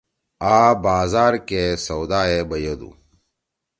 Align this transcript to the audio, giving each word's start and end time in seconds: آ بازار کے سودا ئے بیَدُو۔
آ 0.55 0.57
بازار 0.83 1.33
کے 1.47 1.63
سودا 1.85 2.21
ئے 2.29 2.39
بیَدُو۔ 2.49 2.89